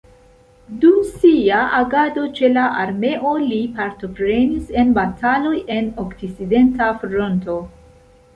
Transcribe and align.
Dum 0.83 0.95
sia 1.09 1.59
agado 1.79 2.23
ĉe 2.39 2.49
la 2.53 2.63
armeo 2.85 3.33
li 3.43 3.59
partoprenis 3.75 4.73
en 4.85 4.97
bataloj 4.97 5.53
en 5.77 5.93
okcidenta 6.07 6.91
fronto. 7.05 7.61